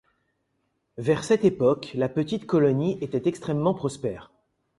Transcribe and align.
Vers 0.97 1.23
cette 1.23 1.45
époque, 1.45 1.91
la 1.93 2.09
petite 2.09 2.47
colonie 2.47 2.97
était 3.03 3.29
extrêmement 3.29 3.75
prospère. 3.75 4.31